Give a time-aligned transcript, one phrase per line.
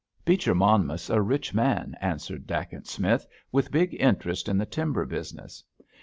[0.25, 5.63] "Beecher Monmouth's a rich man," answered Dacent Smith, "with big interest in the timber business.